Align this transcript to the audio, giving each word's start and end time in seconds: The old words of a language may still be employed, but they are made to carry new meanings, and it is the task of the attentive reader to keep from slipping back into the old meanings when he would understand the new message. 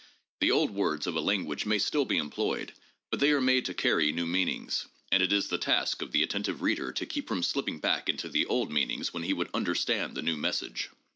The 0.39 0.49
old 0.49 0.71
words 0.71 1.05
of 1.05 1.15
a 1.15 1.21
language 1.21 1.67
may 1.67 1.77
still 1.77 2.05
be 2.05 2.17
employed, 2.17 2.73
but 3.11 3.19
they 3.19 3.29
are 3.33 3.39
made 3.39 3.65
to 3.65 3.75
carry 3.75 4.11
new 4.11 4.25
meanings, 4.25 4.87
and 5.11 5.21
it 5.21 5.31
is 5.31 5.47
the 5.49 5.59
task 5.59 6.01
of 6.01 6.11
the 6.11 6.23
attentive 6.23 6.63
reader 6.63 6.91
to 6.91 7.05
keep 7.05 7.27
from 7.27 7.43
slipping 7.43 7.77
back 7.79 8.09
into 8.09 8.27
the 8.27 8.47
old 8.47 8.71
meanings 8.71 9.13
when 9.13 9.21
he 9.21 9.33
would 9.33 9.49
understand 9.53 10.17
the 10.17 10.23
new 10.23 10.37
message. 10.37 10.89